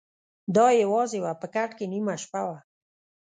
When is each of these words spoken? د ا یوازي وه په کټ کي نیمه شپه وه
د 0.55 0.57
ا 0.67 0.67
یوازي 0.83 1.19
وه 1.23 1.33
په 1.41 1.47
کټ 1.55 1.69
کي 1.77 1.85
نیمه 1.93 2.15
شپه 2.21 2.41
وه 2.47 2.57